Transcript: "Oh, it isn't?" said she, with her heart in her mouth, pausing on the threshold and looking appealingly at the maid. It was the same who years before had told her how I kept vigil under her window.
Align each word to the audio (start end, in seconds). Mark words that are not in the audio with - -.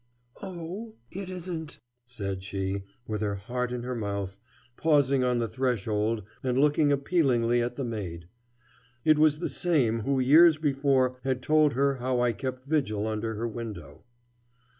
"Oh, 0.41 0.95
it 1.11 1.29
isn't?" 1.29 1.77
said 2.07 2.41
she, 2.41 2.85
with 3.07 3.21
her 3.21 3.35
heart 3.35 3.71
in 3.71 3.83
her 3.83 3.93
mouth, 3.93 4.39
pausing 4.75 5.23
on 5.23 5.37
the 5.37 5.47
threshold 5.47 6.23
and 6.41 6.57
looking 6.57 6.91
appealingly 6.91 7.61
at 7.61 7.75
the 7.75 7.83
maid. 7.83 8.27
It 9.05 9.19
was 9.19 9.37
the 9.37 9.47
same 9.47 9.99
who 9.99 10.19
years 10.19 10.57
before 10.57 11.19
had 11.23 11.43
told 11.43 11.73
her 11.73 11.97
how 11.97 12.19
I 12.19 12.31
kept 12.31 12.65
vigil 12.65 13.05
under 13.05 13.35
her 13.35 13.47
window. 13.47 14.03